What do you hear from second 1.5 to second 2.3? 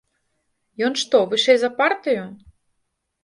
за партыю?